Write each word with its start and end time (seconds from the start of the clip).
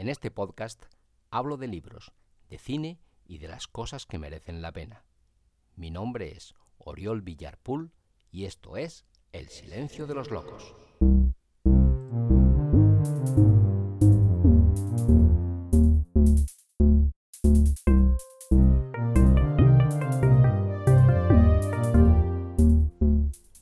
En 0.00 0.08
este 0.08 0.30
podcast 0.30 0.82
hablo 1.30 1.58
de 1.58 1.68
libros, 1.68 2.14
de 2.48 2.56
cine 2.56 2.98
y 3.26 3.36
de 3.36 3.48
las 3.48 3.68
cosas 3.68 4.06
que 4.06 4.18
merecen 4.18 4.62
la 4.62 4.72
pena. 4.72 5.04
Mi 5.76 5.90
nombre 5.90 6.32
es 6.34 6.54
Oriol 6.78 7.20
Villarpool 7.20 7.92
y 8.30 8.46
esto 8.46 8.78
es 8.78 9.04
El 9.30 9.50
Silencio 9.50 10.06
de 10.06 10.14
los 10.14 10.30
Locos. 10.30 10.74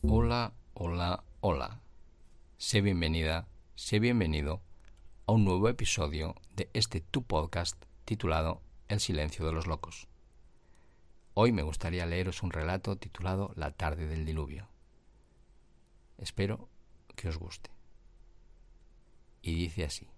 Hola, 0.02 0.54
hola, 0.74 1.24
hola. 1.40 1.80
Sé 2.58 2.80
bienvenida, 2.80 3.48
sé 3.74 3.98
bienvenido 3.98 4.67
a 5.28 5.32
un 5.32 5.44
nuevo 5.44 5.68
episodio 5.68 6.34
de 6.56 6.70
este 6.72 7.02
tu 7.02 7.22
podcast 7.22 7.76
titulado 8.06 8.62
El 8.88 8.98
silencio 8.98 9.44
de 9.44 9.52
los 9.52 9.66
locos. 9.66 10.08
Hoy 11.34 11.52
me 11.52 11.60
gustaría 11.60 12.06
leeros 12.06 12.42
un 12.42 12.50
relato 12.50 12.96
titulado 12.96 13.52
La 13.54 13.72
tarde 13.72 14.08
del 14.08 14.24
diluvio. 14.24 14.70
Espero 16.16 16.70
que 17.14 17.28
os 17.28 17.36
guste. 17.36 17.68
Y 19.42 19.54
dice 19.54 19.84
así. 19.84 20.08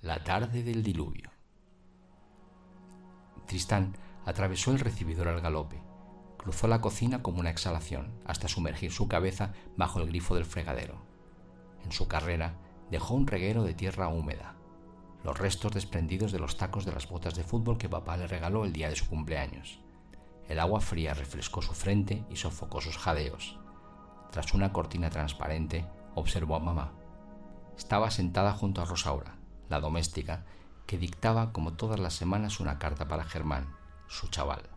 La 0.00 0.24
tarde 0.24 0.62
del 0.62 0.82
diluvio. 0.82 1.30
Tristán 3.46 3.94
atravesó 4.24 4.70
el 4.70 4.80
recibidor 4.80 5.28
al 5.28 5.42
galope, 5.42 5.82
cruzó 6.38 6.66
la 6.66 6.80
cocina 6.80 7.22
como 7.22 7.40
una 7.40 7.50
exhalación 7.50 8.22
hasta 8.24 8.48
sumergir 8.48 8.90
su 8.90 9.06
cabeza 9.06 9.52
bajo 9.76 10.00
el 10.00 10.06
grifo 10.06 10.34
del 10.34 10.46
fregadero. 10.46 10.96
En 11.84 11.92
su 11.92 12.08
carrera 12.08 12.58
dejó 12.90 13.14
un 13.14 13.26
reguero 13.26 13.62
de 13.62 13.74
tierra 13.74 14.08
húmeda, 14.08 14.54
los 15.24 15.38
restos 15.38 15.72
desprendidos 15.72 16.32
de 16.32 16.38
los 16.38 16.56
tacos 16.56 16.84
de 16.84 16.92
las 16.92 17.08
botas 17.08 17.34
de 17.34 17.44
fútbol 17.44 17.78
que 17.78 17.88
papá 17.88 18.16
le 18.16 18.26
regaló 18.26 18.64
el 18.64 18.72
día 18.72 18.88
de 18.88 18.96
su 18.96 19.08
cumpleaños. 19.08 19.80
El 20.48 20.58
agua 20.58 20.80
fría 20.80 21.14
refrescó 21.14 21.62
su 21.62 21.74
frente 21.74 22.24
y 22.30 22.36
sofocó 22.36 22.80
sus 22.80 22.98
jadeos. 22.98 23.58
Tras 24.30 24.54
una 24.54 24.72
cortina 24.72 25.10
transparente, 25.10 25.86
observó 26.14 26.56
a 26.56 26.60
mamá. 26.60 26.92
Estaba 27.76 28.10
sentada 28.10 28.52
junto 28.52 28.80
a 28.80 28.84
Rosaura, 28.84 29.36
la 29.68 29.80
doméstica, 29.80 30.44
que 30.86 30.98
dictaba 30.98 31.52
como 31.52 31.74
todas 31.74 32.00
las 32.00 32.14
semanas 32.14 32.58
una 32.58 32.78
carta 32.78 33.06
para 33.06 33.24
Germán, 33.24 33.76
su 34.08 34.28
chaval. 34.28 34.68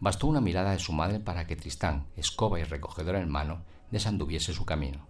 Bastó 0.00 0.26
una 0.26 0.40
mirada 0.40 0.70
de 0.72 0.78
su 0.78 0.92
madre 0.92 1.20
para 1.20 1.46
que 1.46 1.56
Tristán, 1.56 2.06
escoba 2.16 2.58
y 2.58 2.64
recogedora 2.64 3.20
en 3.20 3.30
mano, 3.30 3.62
desanduviese 3.90 4.54
su 4.54 4.64
camino. 4.64 5.06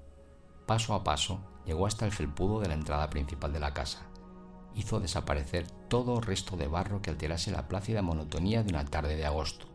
Paso 0.66 0.94
a 0.94 1.04
paso, 1.04 1.40
llegó 1.66 1.86
hasta 1.86 2.06
el 2.06 2.12
felpudo 2.12 2.60
de 2.60 2.68
la 2.68 2.74
entrada 2.74 3.08
principal 3.10 3.52
de 3.52 3.60
la 3.60 3.74
casa. 3.74 4.06
Hizo 4.74 5.00
desaparecer 5.00 5.70
todo 5.88 6.20
resto 6.20 6.56
de 6.56 6.66
barro 6.66 7.02
que 7.02 7.10
alterase 7.10 7.50
la 7.50 7.68
plácida 7.68 8.02
monotonía 8.02 8.62
de 8.62 8.70
una 8.70 8.84
tarde 8.84 9.16
de 9.16 9.26
agosto. 9.26 9.66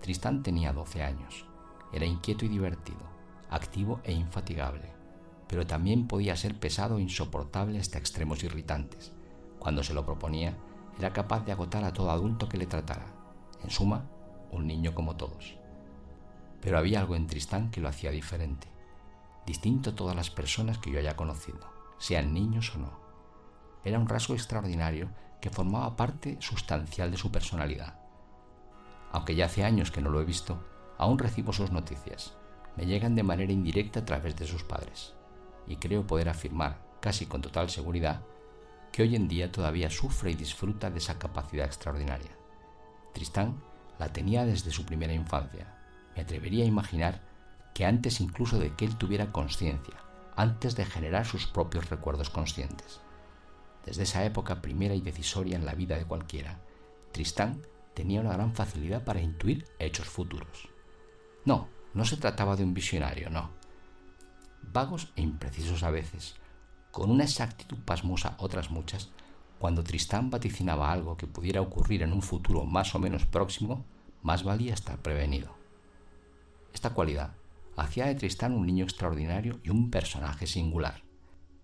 Tristán 0.00 0.42
tenía 0.42 0.72
doce 0.72 1.02
años. 1.02 1.46
Era 1.92 2.06
inquieto 2.06 2.44
y 2.44 2.48
divertido, 2.48 3.00
activo 3.48 4.00
e 4.02 4.12
infatigable, 4.12 4.90
pero 5.48 5.66
también 5.66 6.08
podía 6.08 6.36
ser 6.36 6.58
pesado 6.58 6.98
e 6.98 7.02
insoportable 7.02 7.78
hasta 7.78 7.98
extremos 7.98 8.42
irritantes. 8.42 9.12
Cuando 9.60 9.84
se 9.84 9.94
lo 9.94 10.04
proponía, 10.04 10.56
era 10.98 11.12
capaz 11.12 11.44
de 11.44 11.52
agotar 11.52 11.84
a 11.84 11.92
todo 11.92 12.10
adulto 12.10 12.48
que 12.48 12.58
le 12.58 12.66
tratara. 12.66 13.06
En 13.62 13.70
suma, 13.70 14.10
un 14.50 14.66
niño 14.66 14.92
como 14.94 15.16
todos. 15.16 15.56
Pero 16.60 16.78
había 16.78 17.00
algo 17.00 17.14
en 17.14 17.28
Tristán 17.28 17.70
que 17.70 17.80
lo 17.80 17.88
hacía 17.88 18.10
diferente 18.10 18.73
distinto 19.46 19.90
a 19.90 19.94
todas 19.94 20.16
las 20.16 20.30
personas 20.30 20.78
que 20.78 20.90
yo 20.90 20.98
haya 20.98 21.16
conocido, 21.16 21.60
sean 21.98 22.32
niños 22.34 22.74
o 22.74 22.78
no. 22.78 22.92
Era 23.84 23.98
un 23.98 24.08
rasgo 24.08 24.34
extraordinario 24.34 25.10
que 25.40 25.50
formaba 25.50 25.96
parte 25.96 26.38
sustancial 26.40 27.10
de 27.10 27.18
su 27.18 27.30
personalidad. 27.30 27.98
Aunque 29.12 29.34
ya 29.34 29.46
hace 29.46 29.62
años 29.62 29.90
que 29.90 30.00
no 30.00 30.10
lo 30.10 30.20
he 30.20 30.24
visto, 30.24 30.64
aún 30.98 31.18
recibo 31.18 31.52
sus 31.52 31.70
noticias. 31.70 32.34
Me 32.76 32.86
llegan 32.86 33.14
de 33.14 33.22
manera 33.22 33.52
indirecta 33.52 34.00
a 34.00 34.04
través 34.04 34.36
de 34.36 34.46
sus 34.46 34.64
padres. 34.64 35.14
Y 35.66 35.76
creo 35.76 36.06
poder 36.06 36.28
afirmar, 36.28 36.78
casi 37.00 37.26
con 37.26 37.40
total 37.40 37.70
seguridad, 37.70 38.22
que 38.90 39.02
hoy 39.02 39.16
en 39.16 39.28
día 39.28 39.52
todavía 39.52 39.90
sufre 39.90 40.30
y 40.30 40.34
disfruta 40.34 40.90
de 40.90 40.98
esa 40.98 41.18
capacidad 41.18 41.66
extraordinaria. 41.66 42.30
Tristán 43.12 43.62
la 43.98 44.12
tenía 44.12 44.44
desde 44.44 44.70
su 44.70 44.84
primera 44.84 45.12
infancia. 45.12 45.76
Me 46.16 46.22
atrevería 46.22 46.64
a 46.64 46.68
imaginar 46.68 47.20
que 47.74 47.84
antes 47.84 48.20
incluso 48.20 48.58
de 48.58 48.72
que 48.74 48.84
él 48.84 48.96
tuviera 48.96 49.32
conciencia, 49.32 49.94
antes 50.36 50.76
de 50.76 50.84
generar 50.84 51.26
sus 51.26 51.46
propios 51.46 51.90
recuerdos 51.90 52.30
conscientes. 52.30 53.00
Desde 53.84 54.04
esa 54.04 54.24
época 54.24 54.62
primera 54.62 54.94
y 54.94 55.00
decisoria 55.00 55.56
en 55.56 55.66
la 55.66 55.74
vida 55.74 55.98
de 55.98 56.06
cualquiera, 56.06 56.60
Tristán 57.12 57.62
tenía 57.92 58.20
una 58.20 58.32
gran 58.32 58.54
facilidad 58.54 59.04
para 59.04 59.20
intuir 59.20 59.66
hechos 59.78 60.08
futuros. 60.08 60.68
No, 61.44 61.68
no 61.92 62.04
se 62.04 62.16
trataba 62.16 62.56
de 62.56 62.64
un 62.64 62.74
visionario, 62.74 63.28
no. 63.28 63.50
Vagos 64.62 65.12
e 65.16 65.22
imprecisos 65.22 65.82
a 65.82 65.90
veces, 65.90 66.36
con 66.90 67.10
una 67.10 67.24
exactitud 67.24 67.78
pasmosa 67.84 68.36
otras 68.38 68.70
muchas, 68.70 69.10
cuando 69.58 69.84
Tristán 69.84 70.30
vaticinaba 70.30 70.90
algo 70.90 71.16
que 71.16 71.26
pudiera 71.26 71.60
ocurrir 71.60 72.02
en 72.02 72.12
un 72.12 72.22
futuro 72.22 72.64
más 72.64 72.94
o 72.94 72.98
menos 72.98 73.26
próximo, 73.26 73.84
más 74.22 74.42
valía 74.42 74.74
estar 74.74 74.98
prevenido. 74.98 75.54
Esta 76.72 76.90
cualidad 76.90 77.34
hacía 77.76 78.06
de 78.06 78.14
Tristán 78.14 78.52
un 78.52 78.66
niño 78.66 78.84
extraordinario 78.84 79.60
y 79.62 79.70
un 79.70 79.90
personaje 79.90 80.46
singular. 80.46 81.02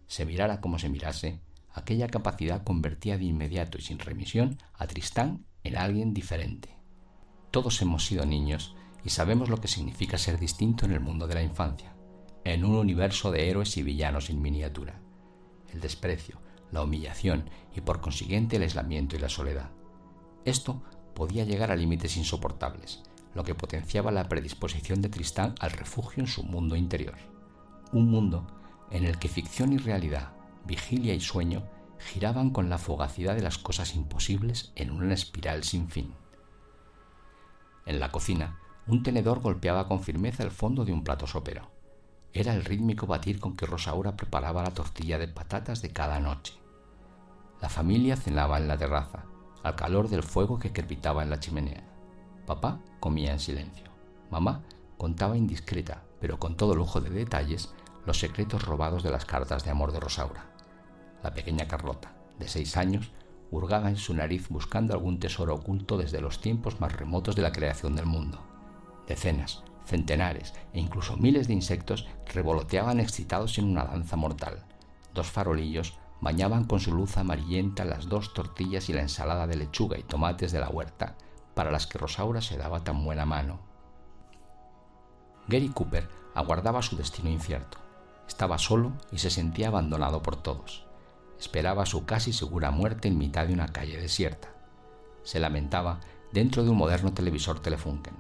Se 0.06 0.25
mirara 0.26 0.60
como 0.60 0.78
se 0.78 0.88
mirase, 0.88 1.41
aquella 1.72 2.09
capacidad 2.09 2.65
convertía 2.65 3.16
de 3.16 3.25
inmediato 3.25 3.78
y 3.78 3.82
sin 3.82 3.98
remisión 3.98 4.59
a 4.75 4.87
Tristán 4.87 5.47
en 5.62 5.76
alguien 5.76 6.15
diferente. 6.15 6.76
Todos 7.50 7.81
hemos 7.82 8.06
sido 8.06 8.26
niños 8.26 8.75
y 9.04 9.10
sabemos 9.10 9.49
lo 9.49 9.59
que 9.60 9.69
significa 9.69 10.19
ser 10.19 10.38
distinto 10.38 10.84
en 10.84 10.93
el 10.93 11.00
mundo 11.00 11.26
de 11.26 11.34
la 11.34 11.43
infancia, 11.43 11.94
en 12.44 12.65
un 12.65 12.76
universo 12.76 13.31
de 13.31 13.49
héroes 13.49 13.76
y 13.76 13.82
villanos 13.82 14.31
en 14.31 14.43
miniatura. 14.43 15.00
El 15.72 15.81
desprecio, 15.81 16.41
la 16.70 16.82
humillación 16.82 17.49
y 17.75 17.81
por 17.81 18.00
consiguiente 18.00 18.56
el 18.56 18.62
aislamiento 18.62 19.16
y 19.16 19.20
la 19.20 19.28
soledad. 19.28 19.70
Esto 20.44 20.82
podía 21.15 21.44
llegar 21.44 21.70
a 21.70 21.76
límites 21.76 22.16
insoportables, 22.16 23.03
lo 23.35 23.45
que 23.45 23.55
potenciaba 23.55 24.11
la 24.11 24.29
predisposición 24.29 25.03
de 25.03 25.09
Tristán 25.09 25.55
al 25.61 25.71
refugio 25.71 26.23
en 26.23 26.27
su 26.27 26.43
mundo 26.43 26.77
interior. 26.77 27.17
Un 27.93 28.11
mundo 28.11 28.47
en 28.91 29.05
el 29.05 29.19
que 29.19 29.29
ficción 29.29 29.73
y 29.73 29.79
realidad, 29.79 30.33
vigilia 30.65 31.15
y 31.15 31.21
sueño 31.21 31.69
giraban 31.99 32.51
con 32.51 32.71
la 32.71 32.79
fugacidad 32.79 33.35
de 33.35 33.43
las 33.43 33.59
cosas 33.59 33.95
imposibles 33.95 34.73
en 34.75 34.91
una 34.91 35.15
espiral 35.15 35.65
sin 35.65 35.89
fin. 35.89 36.15
En 37.87 38.01
la 38.01 38.11
cocina, 38.11 38.59
un 38.87 39.03
tenedor 39.03 39.41
golpeaba 39.41 39.87
con 39.87 40.03
firmeza 40.03 40.43
el 40.43 40.51
fondo 40.51 40.85
de 40.85 40.93
un 40.93 41.05
plato 41.05 41.27
sopero. 41.27 41.71
Era 42.33 42.55
el 42.55 42.65
rítmico 42.65 43.07
batir 43.07 43.41
con 43.41 43.57
que 43.57 43.67
Rosaura 43.67 44.17
preparaba 44.17 44.62
la 44.62 44.71
tortilla 44.71 45.19
de 45.19 45.29
patatas 45.29 45.83
de 45.83 45.91
cada 45.91 46.21
noche. 46.21 46.55
La 47.61 47.69
familia 47.69 48.17
cenaba 48.17 48.59
en 48.59 48.69
la 48.69 48.79
terraza, 48.79 49.25
al 49.62 49.77
calor 49.77 50.09
del 50.09 50.23
fuego 50.23 50.59
que 50.59 50.73
crepitaba 50.73 51.23
en 51.23 51.31
la 51.31 51.41
chimenea. 51.41 51.90
Papá 52.50 52.81
comía 52.99 53.31
en 53.31 53.38
silencio. 53.38 53.84
Mamá 54.28 54.62
contaba 54.99 55.37
indiscreta, 55.37 56.03
pero 56.21 56.41
con 56.41 56.56
todo 56.56 56.75
lujo 56.75 57.00
de 57.00 57.09
detalles, 57.09 57.72
los 58.05 58.19
secretos 58.19 58.65
robados 58.65 59.05
de 59.05 59.12
las 59.12 59.25
cartas 59.25 59.62
de 59.62 59.71
amor 59.71 59.93
de 59.93 60.00
Rosaura. 60.00 60.47
La 61.22 61.33
pequeña 61.33 61.69
Carlota, 61.69 62.12
de 62.41 62.49
seis 62.49 62.77
años, 62.77 63.12
hurgaba 63.53 63.88
en 63.88 63.97
su 63.97 64.15
nariz 64.15 64.49
buscando 64.49 64.94
algún 64.94 65.21
tesoro 65.21 65.55
oculto 65.55 65.97
desde 65.97 66.21
los 66.21 66.41
tiempos 66.41 66.81
más 66.81 66.93
remotos 66.93 67.37
de 67.37 67.43
la 67.43 67.53
creación 67.53 67.94
del 67.94 68.06
mundo. 68.06 68.41
Decenas, 69.06 69.62
centenares 69.84 70.53
e 70.72 70.81
incluso 70.81 71.17
miles 71.17 71.47
de 71.47 71.55
insectos 71.55 72.09
revoloteaban 72.34 72.99
excitados 72.99 73.59
en 73.59 73.67
una 73.67 73.84
danza 73.84 74.17
mortal. 74.17 74.65
Dos 75.15 75.28
farolillos 75.28 76.00
bañaban 76.20 76.64
con 76.64 76.81
su 76.81 76.93
luz 76.93 77.17
amarillenta 77.17 77.85
las 77.85 78.08
dos 78.08 78.35
tortillas 78.35 78.88
y 78.88 78.93
la 78.93 79.02
ensalada 79.02 79.47
de 79.47 79.55
lechuga 79.55 79.97
y 80.00 80.02
tomates 80.02 80.50
de 80.50 80.58
la 80.58 80.69
huerta 80.69 81.14
para 81.61 81.73
las 81.73 81.87
que 81.87 81.99
Rosaura 81.99 82.41
se 82.41 82.57
daba 82.57 82.85
tan 82.85 83.05
buena 83.05 83.27
mano. 83.27 83.59
Gary 85.47 85.69
Cooper 85.69 86.09
aguardaba 86.35 86.81
su 86.81 86.97
destino 86.97 87.29
incierto. 87.29 87.77
Estaba 88.27 88.57
solo 88.57 88.93
y 89.12 89.19
se 89.19 89.29
sentía 89.29 89.69
abandonado 89.69 90.23
por 90.23 90.37
todos. 90.37 90.87
Esperaba 91.39 91.85
su 91.85 92.07
casi 92.07 92.33
segura 92.33 92.71
muerte 92.71 93.09
en 93.09 93.19
mitad 93.19 93.47
de 93.47 93.53
una 93.53 93.69
calle 93.69 94.01
desierta. 94.01 94.49
Se 95.23 95.39
lamentaba 95.39 96.01
dentro 96.33 96.65
de 96.65 96.71
un 96.71 96.79
moderno 96.79 97.12
televisor 97.12 97.61
Telefunken. 97.61 98.15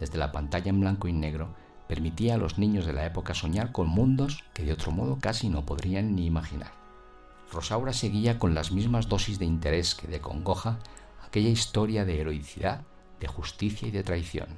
Desde 0.00 0.18
la 0.18 0.32
pantalla 0.32 0.70
en 0.70 0.80
blanco 0.80 1.06
y 1.06 1.12
negro 1.12 1.54
permitía 1.86 2.34
a 2.34 2.38
los 2.38 2.58
niños 2.58 2.84
de 2.84 2.94
la 2.94 3.06
época 3.06 3.32
soñar 3.32 3.70
con 3.70 3.86
mundos 3.86 4.42
que 4.54 4.64
de 4.64 4.72
otro 4.72 4.90
modo 4.90 5.20
casi 5.20 5.48
no 5.48 5.64
podrían 5.64 6.16
ni 6.16 6.26
imaginar. 6.26 6.72
Rosaura 7.52 7.92
seguía 7.92 8.40
con 8.40 8.56
las 8.56 8.72
mismas 8.72 9.08
dosis 9.08 9.38
de 9.38 9.44
interés 9.44 9.94
que 9.94 10.08
de 10.08 10.20
congoja 10.20 10.80
aquella 11.32 11.48
historia 11.48 12.04
de 12.04 12.20
heroicidad, 12.20 12.84
de 13.18 13.26
justicia 13.26 13.88
y 13.88 13.90
de 13.90 14.02
traición. 14.02 14.48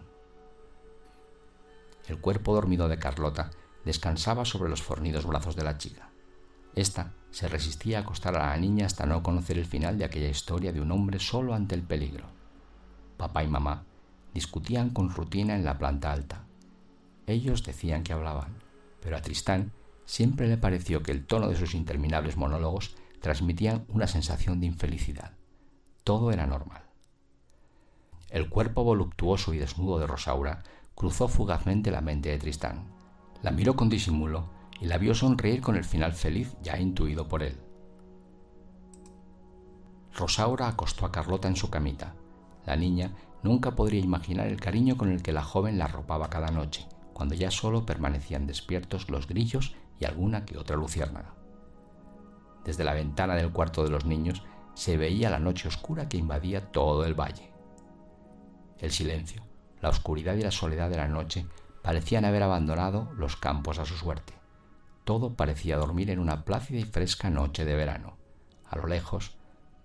El 2.08 2.18
cuerpo 2.18 2.52
dormido 2.52 2.88
de 2.88 2.98
Carlota 2.98 3.52
descansaba 3.84 4.44
sobre 4.44 4.68
los 4.68 4.82
fornidos 4.82 5.24
brazos 5.24 5.54
de 5.54 5.62
la 5.62 5.78
chica. 5.78 6.10
Esta 6.74 7.12
se 7.30 7.46
resistía 7.46 7.98
a 7.98 8.00
acostar 8.00 8.34
a 8.36 8.48
la 8.48 8.56
niña 8.56 8.86
hasta 8.86 9.06
no 9.06 9.22
conocer 9.22 9.56
el 9.56 9.66
final 9.66 9.98
de 9.98 10.04
aquella 10.04 10.28
historia 10.28 10.72
de 10.72 10.80
un 10.80 10.90
hombre 10.90 11.20
solo 11.20 11.54
ante 11.54 11.76
el 11.76 11.82
peligro. 11.84 12.26
Papá 13.18 13.44
y 13.44 13.46
mamá 13.46 13.84
discutían 14.34 14.90
con 14.90 15.10
rutina 15.10 15.54
en 15.54 15.64
la 15.64 15.78
planta 15.78 16.10
alta. 16.10 16.44
Ellos 17.28 17.62
decían 17.62 18.02
que 18.02 18.14
hablaban, 18.14 18.52
pero 19.00 19.16
a 19.16 19.22
Tristán 19.22 19.70
siempre 20.06 20.48
le 20.48 20.56
pareció 20.56 21.04
que 21.04 21.12
el 21.12 21.24
tono 21.24 21.48
de 21.48 21.56
sus 21.56 21.72
interminables 21.72 22.36
monólogos 22.36 22.96
transmitían 23.20 23.84
una 23.86 24.08
sensación 24.08 24.58
de 24.58 24.66
infelicidad. 24.66 25.34
Todo 26.04 26.30
era 26.32 26.46
normal. 26.46 26.82
El 28.28 28.50
cuerpo 28.50 28.84
voluptuoso 28.84 29.54
y 29.54 29.58
desnudo 29.58 29.98
de 29.98 30.06
Rosaura 30.06 30.62
cruzó 30.94 31.28
fugazmente 31.28 31.90
la 31.90 32.02
mente 32.02 32.28
de 32.28 32.36
Tristán. 32.36 32.92
La 33.42 33.50
miró 33.50 33.74
con 33.74 33.88
disimulo 33.88 34.50
y 34.82 34.84
la 34.84 34.98
vio 34.98 35.14
sonreír 35.14 35.62
con 35.62 35.76
el 35.76 35.84
final 35.84 36.12
feliz 36.12 36.56
ya 36.62 36.78
intuido 36.78 37.26
por 37.26 37.42
él. 37.42 37.58
Rosaura 40.14 40.68
acostó 40.68 41.06
a 41.06 41.12
Carlota 41.12 41.48
en 41.48 41.56
su 41.56 41.70
camita. 41.70 42.14
La 42.66 42.76
niña 42.76 43.12
nunca 43.42 43.74
podría 43.74 44.00
imaginar 44.00 44.46
el 44.48 44.60
cariño 44.60 44.98
con 44.98 45.10
el 45.10 45.22
que 45.22 45.32
la 45.32 45.42
joven 45.42 45.78
la 45.78 45.86
arropaba 45.86 46.28
cada 46.28 46.50
noche, 46.50 46.86
cuando 47.14 47.34
ya 47.34 47.50
solo 47.50 47.86
permanecían 47.86 48.46
despiertos 48.46 49.08
los 49.08 49.26
grillos 49.26 49.74
y 49.98 50.04
alguna 50.04 50.44
que 50.44 50.58
otra 50.58 50.76
luciérnaga. 50.76 51.34
Desde 52.62 52.84
la 52.84 52.92
ventana 52.92 53.36
del 53.36 53.52
cuarto 53.52 53.84
de 53.84 53.90
los 53.90 54.04
niños 54.04 54.42
se 54.74 54.96
veía 54.96 55.30
la 55.30 55.38
noche 55.38 55.68
oscura 55.68 56.08
que 56.08 56.16
invadía 56.16 56.72
todo 56.72 57.04
el 57.04 57.14
valle. 57.14 57.50
El 58.78 58.90
silencio, 58.90 59.42
la 59.80 59.88
oscuridad 59.88 60.34
y 60.34 60.42
la 60.42 60.50
soledad 60.50 60.90
de 60.90 60.96
la 60.96 61.08
noche 61.08 61.46
parecían 61.82 62.24
haber 62.24 62.42
abandonado 62.42 63.12
los 63.16 63.36
campos 63.36 63.78
a 63.78 63.84
su 63.84 63.94
suerte. 63.94 64.34
Todo 65.04 65.34
parecía 65.34 65.76
dormir 65.76 66.10
en 66.10 66.18
una 66.18 66.44
plácida 66.44 66.78
y 66.80 66.84
fresca 66.84 67.30
noche 67.30 67.64
de 67.64 67.76
verano. 67.76 68.16
A 68.68 68.76
lo 68.76 68.86
lejos 68.86 69.36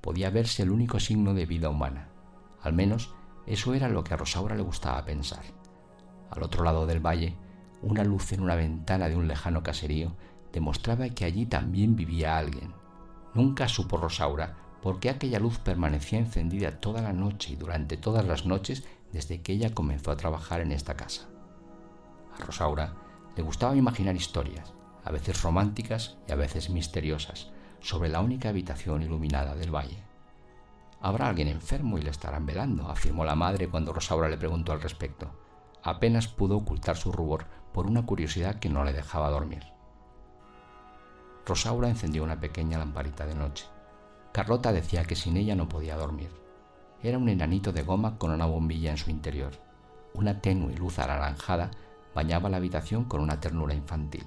podía 0.02 0.30
verse 0.30 0.64
el 0.64 0.72
único 0.72 1.00
signo 1.00 1.34
de 1.34 1.46
vida 1.46 1.70
humana. 1.70 2.10
Al 2.62 2.74
menos 2.74 3.14
eso 3.46 3.74
era 3.74 3.90
lo 3.90 4.04
que 4.04 4.14
a 4.14 4.18
Rosaura 4.18 4.56
le 4.56 4.64
gustaba 4.64 5.06
pensar. 5.06 5.44
Al 6.32 6.44
otro 6.44 6.64
lado 6.64 6.86
del 6.86 7.06
valle, 7.06 7.36
una 7.82 8.04
luz 8.04 8.32
en 8.32 8.42
una 8.42 8.56
ventana 8.56 9.10
de 9.10 9.16
un 9.16 9.28
lejano 9.28 9.62
caserío 9.62 10.16
demostraba 10.52 11.10
que 11.10 11.26
allí 11.26 11.46
también 11.46 11.96
vivía 11.96 12.38
alguien. 12.38 12.74
Nunca 13.34 13.68
supo 13.68 13.98
Rosaura 13.98 14.69
por 14.82 15.00
qué 15.00 15.10
aquella 15.10 15.40
luz 15.40 15.60
permanecía 15.60 16.20
encendida 16.20 16.80
toda 16.80 17.02
la 17.02 17.14
noche 17.14 17.54
y 17.54 17.56
durante 17.56 17.98
todas 17.98 18.26
las 18.26 18.46
noches 18.46 18.84
desde 19.12 19.42
que 19.42 19.54
ella 19.54 19.74
comenzó 19.74 20.12
a 20.12 20.18
trabajar 20.18 20.62
en 20.62 20.72
esta 20.72 20.96
casa. 20.96 21.28
A 22.40 22.44
Rosaura 22.44 22.94
le 23.36 23.44
gustaba 23.44 23.76
imaginar 23.76 24.16
historias, 24.16 24.74
a 25.04 25.12
veces 25.12 25.42
románticas 25.42 26.18
y 26.28 26.32
a 26.32 26.36
veces 26.36 26.70
misteriosas, 26.70 27.52
sobre 27.82 28.10
la 28.10 28.22
única 28.22 28.50
habitación 28.50 29.02
iluminada 29.02 29.56
del 29.56 29.74
valle. 29.74 30.04
Habrá 31.02 31.28
alguien 31.30 31.48
enfermo 31.48 31.98
y 31.98 32.02
le 32.02 32.10
estarán 32.10 32.46
velando, 32.46 32.90
afirmó 32.90 33.24
la 33.24 33.36
madre 33.36 33.70
cuando 33.70 33.94
Rosaura 33.94 34.28
le 34.28 34.38
preguntó 34.38 34.74
al 34.74 34.82
respecto. 34.82 35.32
Apenas 35.82 36.28
pudo 36.28 36.58
ocultar 36.58 36.98
su 36.98 37.12
rubor 37.12 37.46
por 37.74 37.88
una 37.88 38.06
curiosidad 38.06 38.60
que 38.60 38.70
no 38.70 38.84
le 38.84 38.92
dejaba 38.92 39.30
dormir. 39.30 39.64
Rosaura 41.46 41.90
encendió 41.90 42.24
una 42.24 42.40
pequeña 42.40 42.78
lamparita 42.78 43.26
de 43.26 43.36
noche. 43.36 43.66
Carlota 44.32 44.72
decía 44.72 45.04
que 45.04 45.16
sin 45.16 45.38
ella 45.38 45.56
no 45.56 45.68
podía 45.68 45.96
dormir. 45.96 46.30
Era 47.02 47.18
un 47.18 47.30
enanito 47.30 47.72
de 47.72 47.82
goma 47.82 48.18
con 48.18 48.32
una 48.32 48.46
bombilla 48.46 48.92
en 48.92 48.98
su 48.98 49.10
interior. 49.10 49.54
Una 50.14 50.42
tenue 50.42 50.76
luz 50.76 51.00
anaranjada 51.00 51.72
bañaba 52.14 52.50
la 52.50 52.58
habitación 52.58 53.06
con 53.06 53.22
una 53.22 53.40
ternura 53.40 53.74
infantil. 53.74 54.26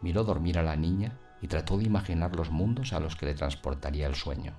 Miró 0.00 0.24
dormir 0.24 0.58
a 0.58 0.62
la 0.62 0.76
niña 0.76 1.18
y 1.40 1.48
trató 1.48 1.78
de 1.78 1.84
imaginar 1.84 2.34
los 2.36 2.50
mundos 2.50 2.92
a 2.92 3.00
los 3.00 3.16
que 3.16 3.26
le 3.26 3.34
transportaría 3.34 4.06
el 4.06 4.14
sueño. 4.14 4.54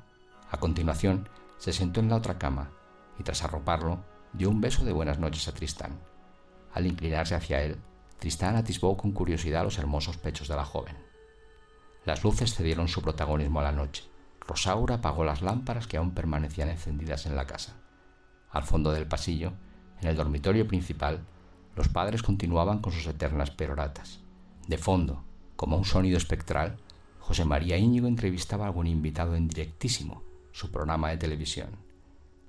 A 0.49 0.57
continuación, 0.57 1.29
se 1.57 1.73
sentó 1.73 1.99
en 1.99 2.09
la 2.09 2.15
otra 2.15 2.39
cama 2.39 2.71
y 3.19 3.23
tras 3.23 3.43
arroparlo, 3.43 4.03
dio 4.33 4.49
un 4.49 4.61
beso 4.61 4.83
de 4.83 4.93
buenas 4.93 5.19
noches 5.19 5.47
a 5.47 5.53
Tristán. 5.53 5.99
Al 6.73 6.87
inclinarse 6.87 7.35
hacia 7.35 7.61
él, 7.61 7.77
Tristán 8.17 8.55
atisbó 8.55 8.97
con 8.97 9.11
curiosidad 9.11 9.63
los 9.63 9.77
hermosos 9.77 10.17
pechos 10.17 10.47
de 10.47 10.55
la 10.55 10.65
joven. 10.65 10.95
Las 12.05 12.23
luces 12.23 12.55
cedieron 12.55 12.87
su 12.87 13.01
protagonismo 13.01 13.59
a 13.59 13.63
la 13.63 13.71
noche. 13.71 14.10
Rosaura 14.51 14.95
apagó 14.95 15.23
las 15.23 15.41
lámparas 15.41 15.87
que 15.87 15.95
aún 15.95 16.11
permanecían 16.11 16.67
encendidas 16.67 17.25
en 17.25 17.37
la 17.37 17.47
casa. 17.47 17.77
Al 18.49 18.63
fondo 18.63 18.91
del 18.91 19.07
pasillo, 19.07 19.53
en 20.01 20.09
el 20.09 20.17
dormitorio 20.17 20.67
principal, 20.67 21.21
los 21.73 21.87
padres 21.87 22.21
continuaban 22.21 22.79
con 22.79 22.91
sus 22.91 23.07
eternas 23.07 23.49
peroratas. 23.49 24.19
De 24.67 24.77
fondo, 24.77 25.23
como 25.55 25.77
un 25.77 25.85
sonido 25.85 26.17
espectral, 26.17 26.75
José 27.21 27.45
María 27.45 27.77
Íñigo 27.77 28.09
entrevistaba 28.09 28.65
a 28.65 28.67
algún 28.67 28.87
invitado 28.87 29.37
en 29.37 29.47
directísimo, 29.47 30.21
su 30.51 30.69
programa 30.69 31.11
de 31.11 31.17
televisión. 31.17 31.69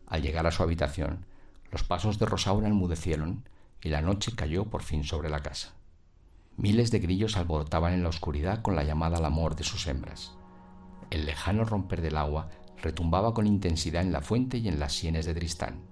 Al 0.09 0.23
llegar 0.23 0.49
a 0.49 0.51
su 0.51 0.65
habitación, 0.65 1.25
los 1.71 1.85
pasos 1.85 2.19
de 2.19 2.27
Rosaura 2.27 2.67
enmudecieron 2.67 3.45
y 3.81 3.91
la 3.91 4.03
noche 4.03 4.33
cayó 4.35 4.65
por 4.65 4.83
fin 4.83 5.05
sobre 5.05 5.31
la 5.31 5.39
casa. 5.39 5.77
Miles 6.57 6.91
de 6.91 6.99
grillos 6.99 7.37
alborotaban 7.37 7.93
en 7.93 8.03
la 8.03 8.09
oscuridad 8.09 8.61
con 8.61 8.75
la 8.75 8.83
llamada 8.83 9.19
al 9.19 9.25
amor 9.25 9.55
de 9.55 9.63
sus 9.63 9.87
hembras. 9.87 10.33
El 11.13 11.27
lejano 11.27 11.67
romper 11.67 12.01
del 12.01 12.17
agua 12.17 12.49
retumbaba 12.81 13.35
con 13.35 13.47
intensidad 13.47 14.01
en 14.01 14.13
la 14.13 14.23
fuente 14.23 14.57
y 14.57 14.69
en 14.69 14.81
las 14.81 14.95
sienes 14.95 15.27
de 15.27 15.35
Tristán. 15.35 15.83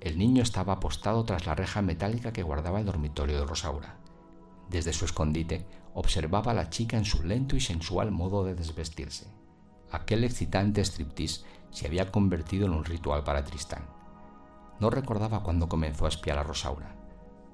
El 0.00 0.18
niño 0.18 0.42
estaba 0.42 0.72
apostado 0.72 1.24
tras 1.24 1.46
la 1.46 1.54
reja 1.54 1.80
metálica 1.80 2.32
que 2.32 2.42
guardaba 2.42 2.80
el 2.80 2.84
dormitorio 2.84 3.38
de 3.38 3.46
Rosaura. 3.46 3.98
Desde 4.68 4.92
su 4.92 5.04
escondite 5.04 5.64
observaba 5.94 6.50
a 6.50 6.54
la 6.54 6.70
chica 6.70 6.96
en 6.96 7.04
su 7.04 7.22
lento 7.22 7.54
y 7.54 7.60
sensual 7.60 8.10
modo 8.10 8.44
de 8.44 8.56
desvestirse. 8.56 9.28
Aquel 9.92 10.24
excitante 10.24 10.80
striptease 10.84 11.44
se 11.70 11.86
había 11.86 12.10
convertido 12.10 12.66
en 12.66 12.72
un 12.72 12.84
ritual 12.84 13.22
para 13.22 13.44
Tristán. 13.44 13.86
No 14.80 14.90
recordaba 14.90 15.44
cuándo 15.44 15.68
comenzó 15.68 16.06
a 16.06 16.08
espiar 16.08 16.36
a 16.38 16.42
Rosaura, 16.42 16.96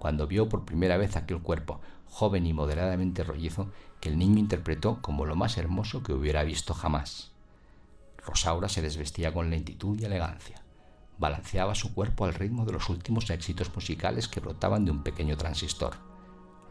cuando 0.01 0.27
vio 0.27 0.49
por 0.49 0.65
primera 0.65 0.97
vez 0.97 1.15
aquel 1.15 1.43
cuerpo, 1.43 1.81
joven 2.07 2.47
y 2.47 2.55
moderadamente 2.55 3.23
rollizo, 3.23 3.69
que 4.01 4.09
el 4.09 4.19
niño 4.19 4.39
interpretó 4.39 5.03
como 5.03 5.27
lo 5.27 5.37
más 5.37 5.59
hermoso 5.59 6.03
que 6.03 6.15
hubiera 6.15 6.43
visto 6.43 6.73
jamás. 6.73 7.33
Rosaura 8.17 8.71
se 8.71 8.81
desvestía 8.81 9.33
con 9.35 9.51
lentitud 9.51 10.01
y 10.01 10.07
elegancia. 10.07 10.63
Balanceaba 11.19 11.75
su 11.75 11.93
cuerpo 11.93 12.25
al 12.25 12.33
ritmo 12.33 12.65
de 12.65 12.73
los 12.73 12.89
últimos 12.89 13.29
éxitos 13.29 13.75
musicales 13.75 14.27
que 14.27 14.41
brotaban 14.41 14.87
de 14.87 14.91
un 14.91 15.03
pequeño 15.03 15.37
transistor. 15.37 15.97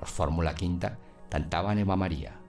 Los 0.02 0.10
Fórmula 0.10 0.56
Quinta 0.56 0.98
cantaban 1.30 1.78
Eva 1.78 1.96
María, 1.96 2.40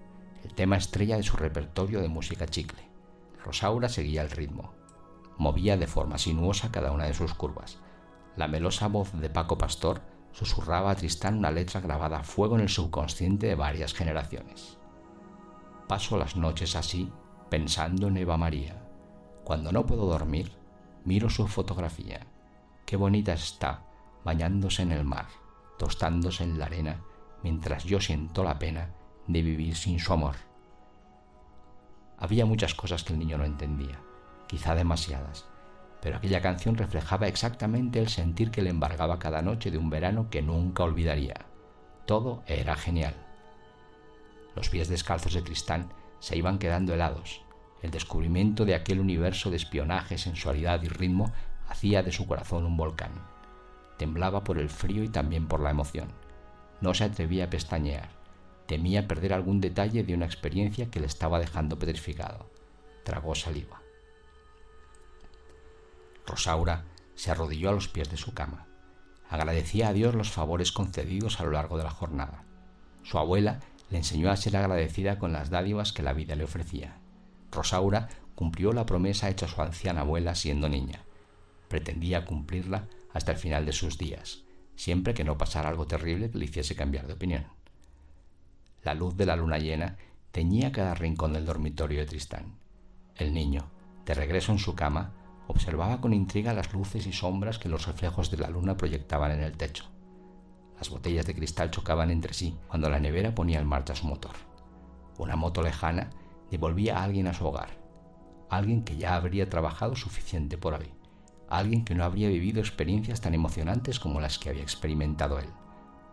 el 0.45 0.55
tema 0.55 0.79
estrella 0.79 1.19
de 1.19 1.23
su 1.23 1.37
repertorio 1.37 2.01
de 2.01 2.09
música 2.09 2.47
chicle. 2.47 2.89
Rosaura 3.45 3.91
seguía 3.91 4.23
el 4.23 4.31
ritmo. 4.31 4.73
Movía 5.37 5.77
de 5.77 5.87
forma 5.87 6.17
sinuosa 6.17 6.73
cada 6.73 6.91
una 6.93 7.05
de 7.05 7.13
sus 7.13 7.35
curvas. 7.35 7.77
La 8.37 8.49
melosa 8.49 8.89
voz 8.89 9.13
de 9.13 9.29
Paco 9.29 9.59
Pastor 9.59 10.01
susurraba 10.33 10.91
a 10.91 10.97
Tristán 10.97 11.39
una 11.39 11.51
letra 11.51 11.81
grabada 11.81 12.21
a 12.21 12.25
fuego 12.25 12.57
en 12.57 12.63
el 12.63 12.69
subconsciente 12.69 13.47
de 13.47 13.55
varias 13.55 13.95
generaciones. 13.95 14.79
Paso 15.89 16.17
las 16.17 16.37
noches 16.37 16.77
así, 16.77 17.11
pensando 17.49 18.09
en 18.09 18.17
Eva 18.17 18.37
María. 18.37 18.83
Cuando 19.45 19.73
no 19.73 19.87
puedo 19.87 20.07
dormir, 20.07 20.53
miro 21.05 21.29
su 21.29 21.47
fotografía. 21.47 22.27
Qué 22.87 22.97
bonita 22.97 23.33
está, 23.33 23.85
bañándose 24.25 24.83
en 24.83 24.93
el 24.93 25.05
mar, 25.05 25.27
tostándose 25.79 26.45
en 26.45 26.59
la 26.59 26.67
arena 26.67 27.03
mientras 27.43 27.85
yo 27.85 28.01
siento 28.01 28.45
la 28.45 28.59
pena 28.59 28.91
de 29.27 29.43
vivir 29.43 29.77
sin 29.77 29.99
su 29.99 30.13
amor. 30.13 30.37
Había 32.19 32.45
muchas 32.45 32.75
cosas 32.75 33.03
que 33.03 33.13
el 33.13 33.19
niño 33.19 33.39
no 33.39 33.45
entendía, 33.45 33.99
quizá 34.47 34.75
demasiadas, 34.75 35.47
pero 36.01 36.17
aquella 36.17 36.41
canción 36.41 36.77
reflejaba 36.77 37.29
exactamente 37.29 37.99
el 37.99 38.09
sentir 38.09 38.51
que 38.51 38.63
le 38.63 38.71
embargaba 38.71 39.19
cada 39.19 39.43
noche 39.43 39.71
de 39.71 39.79
un 39.79 39.91
verano 39.91 40.31
que 40.31 40.43
nunca 40.43 40.85
olvidaría. 40.85 41.47
Todo 42.07 42.43
era 42.47 42.75
genial. 42.75 43.15
Los 44.57 44.69
pies 44.69 44.89
descalzos 44.89 45.35
de 45.35 45.43
Tristán 45.43 45.93
se 46.19 46.37
iban 46.37 46.59
quedando 46.59 46.95
helados. 46.95 47.43
El 47.83 47.91
descubrimiento 47.91 48.65
de 48.65 48.75
aquel 48.75 49.01
universo 49.01 49.51
de 49.51 49.57
espionaje, 49.57 50.19
sensualidad 50.19 50.83
y 50.83 50.89
ritmo 50.89 51.33
hacía 51.69 52.03
de 52.03 52.13
su 52.13 52.27
corazón 52.27 52.65
un 52.65 52.77
volcán. 52.77 53.13
Temblaba 53.97 54.45
por 54.45 54.59
el 54.59 54.71
frío 54.71 55.03
y 55.03 55.09
también 55.09 55.47
por 55.47 55.61
la 55.61 55.71
emoción. 55.71 56.09
No 56.81 56.95
se 56.95 57.05
atrevía 57.05 57.45
a 57.45 57.51
pestañear. 57.51 58.09
Temía 58.67 59.07
perder 59.07 59.33
algún 59.33 59.61
detalle 59.61 60.03
de 60.05 60.15
una 60.15 60.27
experiencia 60.27 60.91
que 60.91 61.01
le 61.01 61.07
estaba 61.07 61.39
dejando 61.39 61.79
petrificado. 61.79 62.51
Tragó 63.05 63.35
saliva. 63.35 63.81
Rosaura 66.31 66.85
se 67.17 67.31
arrodilló 67.33 67.71
a 67.71 67.73
los 67.73 67.89
pies 67.89 68.09
de 68.09 68.17
su 68.17 68.33
cama. 68.35 68.67
Agradecía 69.29 69.89
a 69.89 69.93
Dios 69.93 70.15
los 70.15 70.31
favores 70.31 70.71
concedidos 70.71 71.41
a 71.41 71.45
lo 71.45 71.51
largo 71.51 71.77
de 71.77 71.85
la 71.85 71.91
jornada. 71.91 72.45
Su 73.03 73.19
abuela 73.19 73.61
le 73.91 73.99
enseñó 73.99 74.31
a 74.31 74.37
ser 74.37 74.57
agradecida 74.57 75.19
con 75.19 75.33
las 75.33 75.51
dádivas 75.51 75.93
que 75.93 76.03
la 76.03 76.13
vida 76.13 76.37
le 76.37 76.45
ofrecía. 76.45 76.99
Rosaura 77.51 78.09
cumplió 78.37 78.73
la 78.73 78.87
promesa 78.87 79.29
hecha 79.29 79.47
a 79.47 79.49
su 79.49 79.61
anciana 79.61 80.03
abuela 80.03 80.35
siendo 80.35 80.69
niña. 80.69 81.03
Pretendía 81.69 82.25
cumplirla 82.25 82.87
hasta 83.13 83.33
el 83.33 83.39
final 83.39 83.67
de 83.67 83.73
sus 83.73 83.99
días, 83.99 84.45
siempre 84.77 85.15
que 85.15 85.25
no 85.25 85.37
pasara 85.37 85.69
algo 85.69 85.87
terrible 85.87 86.31
que 86.31 86.39
le 86.39 86.45
hiciese 86.45 86.77
cambiar 86.77 87.07
de 87.09 87.15
opinión. 87.15 87.47
La 88.83 88.95
luz 88.95 89.17
de 89.17 89.27
la 89.27 89.37
luna 89.37 89.59
llena 89.59 89.97
teñía 90.31 90.71
cada 90.71 90.95
rincón 90.95 91.33
del 91.33 91.45
dormitorio 91.45 92.01
de 92.01 92.07
Tristán. 92.07 92.55
El 93.17 93.35
niño, 93.35 93.69
de 94.07 94.15
regreso 94.15 94.53
en 94.53 94.59
su 94.59 94.75
cama, 94.75 95.13
observaba 95.51 96.01
con 96.01 96.13
intriga 96.13 96.55
las 96.55 96.73
luces 96.73 97.07
y 97.07 97.13
sombras 97.13 97.59
que 97.59 97.69
los 97.69 97.87
reflejos 97.87 98.31
de 98.31 98.39
la 98.39 98.49
luna 98.49 98.77
proyectaban 98.77 99.33
en 99.33 99.43
el 99.43 99.57
techo. 99.57 99.85
Las 100.77 100.89
botellas 100.89 101.27
de 101.27 101.35
cristal 101.35 101.71
chocaban 101.71 102.11
entre 102.11 102.33
sí 102.33 102.57
cuando 102.69 102.89
la 102.89 102.99
nevera 102.99 103.35
ponía 103.35 103.61
en 103.61 103.67
marcha 103.67 103.95
su 103.95 104.07
motor. 104.07 104.35
Una 105.19 105.37
moto 105.37 105.63
lejana 105.63 106.11
devolvía 106.51 106.99
a 106.99 107.05
alguien 107.05 107.27
a 107.27 107.35
su 107.35 107.47
hogar, 107.47 107.69
alguien 108.49 108.85
que 108.85 108.97
ya 108.97 109.15
habría 109.15 109.51
trabajado 109.51 109.95
suficiente 109.95 110.57
por 110.57 110.75
hoy, 110.75 110.91
alguien 111.49 111.85
que 111.85 111.95
no 111.95 112.05
habría 112.05 112.29
vivido 112.29 112.61
experiencias 112.61 113.21
tan 113.21 113.35
emocionantes 113.35 114.01
como 114.01 114.21
las 114.21 114.39
que 114.39 114.49
había 114.49 114.63
experimentado 114.63 115.39
él. 115.39 115.49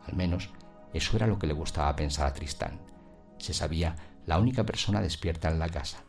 Al 0.05 0.15
menos 0.15 0.49
eso 0.93 1.15
era 1.15 1.27
lo 1.27 1.39
que 1.39 1.47
le 1.47 1.53
gustaba 1.53 1.95
pensar 1.95 2.27
a 2.27 2.33
Tristán. 2.33 2.81
Se 3.37 3.53
sabía 3.53 3.95
la 4.25 4.39
única 4.39 4.65
persona 4.65 5.01
despierta 5.01 5.49
en 5.49 5.59
la 5.59 5.69
casa. 5.69 6.03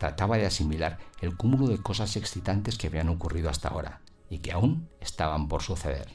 Trataba 0.00 0.38
de 0.38 0.46
asimilar 0.46 0.96
el 1.20 1.36
cúmulo 1.36 1.66
de 1.66 1.76
cosas 1.76 2.16
excitantes 2.16 2.78
que 2.78 2.86
habían 2.86 3.10
ocurrido 3.10 3.50
hasta 3.50 3.68
ahora 3.68 4.00
y 4.30 4.38
que 4.38 4.50
aún 4.50 4.88
estaban 4.98 5.46
por 5.46 5.60
suceder. 5.60 6.08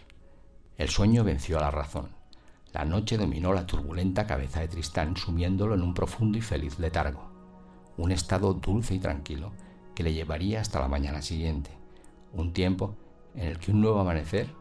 El 0.75 0.89
sueño 0.89 1.23
venció 1.23 1.59
a 1.59 1.61
la 1.61 1.69
razón. 1.69 2.09
La 2.73 2.83
noche 2.83 3.15
dominó 3.15 3.53
la 3.53 3.67
turbulenta 3.67 4.25
cabeza 4.25 4.61
de 4.61 4.69
Tristán 4.69 5.15
sumiéndolo 5.15 5.75
en 5.75 5.83
un 5.83 5.93
profundo 5.93 6.35
y 6.35 6.41
feliz 6.41 6.79
letargo, 6.79 7.29
un 7.95 8.11
estado 8.11 8.55
dulce 8.55 8.95
y 8.95 8.99
tranquilo 8.99 9.51
que 9.93 10.01
le 10.01 10.15
llevaría 10.15 10.61
hasta 10.61 10.79
la 10.79 10.87
mañana 10.87 11.21
siguiente, 11.21 11.69
un 12.33 12.53
tiempo 12.53 12.95
en 13.35 13.49
el 13.49 13.59
que 13.59 13.69
un 13.69 13.81
nuevo 13.81 13.99
amanecer 13.99 14.51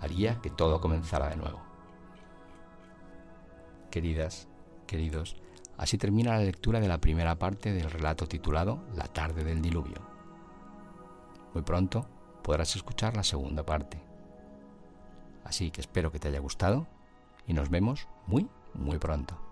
haría 0.00 0.40
que 0.40 0.50
todo 0.50 0.80
comenzara 0.80 1.28
de 1.28 1.36
nuevo. 1.36 1.62
Queridas, 3.92 4.48
queridos, 4.88 5.36
así 5.76 5.98
termina 5.98 6.32
la 6.32 6.44
lectura 6.44 6.80
de 6.80 6.88
la 6.88 6.98
primera 6.98 7.38
parte 7.38 7.72
del 7.72 7.90
relato 7.90 8.26
titulado 8.26 8.84
La 8.94 9.06
tarde 9.06 9.44
del 9.44 9.62
diluvio. 9.62 10.00
Muy 11.54 11.62
pronto 11.62 12.06
podrás 12.42 12.74
escuchar 12.76 13.16
la 13.16 13.22
segunda 13.22 13.64
parte. 13.64 14.02
Así 15.44 15.70
que 15.70 15.80
espero 15.80 16.12
que 16.12 16.18
te 16.18 16.28
haya 16.28 16.40
gustado 16.40 16.86
y 17.46 17.52
nos 17.52 17.70
vemos 17.70 18.08
muy, 18.26 18.48
muy 18.74 18.98
pronto. 18.98 19.51